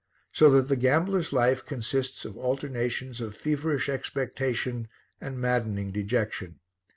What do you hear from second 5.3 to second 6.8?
maddening dejection.